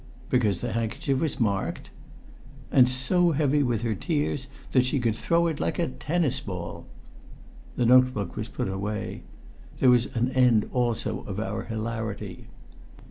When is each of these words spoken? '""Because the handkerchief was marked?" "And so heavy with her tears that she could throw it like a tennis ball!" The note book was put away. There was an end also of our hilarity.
'""Because 0.31 0.61
the 0.61 0.73
handkerchief 0.73 1.19
was 1.19 1.39
marked?" 1.39 1.91
"And 2.71 2.89
so 2.89 3.33
heavy 3.33 3.61
with 3.61 3.83
her 3.83 3.93
tears 3.93 4.47
that 4.71 4.83
she 4.83 4.99
could 4.99 5.15
throw 5.15 5.45
it 5.45 5.59
like 5.59 5.77
a 5.77 5.89
tennis 5.89 6.39
ball!" 6.39 6.87
The 7.75 7.85
note 7.85 8.11
book 8.11 8.35
was 8.35 8.47
put 8.47 8.67
away. 8.67 9.21
There 9.79 9.91
was 9.91 10.07
an 10.15 10.31
end 10.31 10.67
also 10.73 11.19
of 11.25 11.39
our 11.39 11.65
hilarity. 11.65 12.47